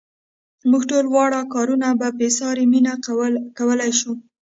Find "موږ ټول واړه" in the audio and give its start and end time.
0.69-1.39